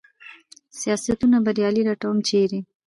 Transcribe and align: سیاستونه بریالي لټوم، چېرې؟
سیاستونه 0.79 1.37
بریالي 1.45 1.83
لټوم، 1.87 2.17
چېرې؟ 2.27 2.59